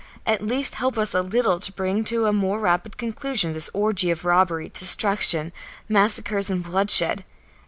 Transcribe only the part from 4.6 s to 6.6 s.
destruction, massacres,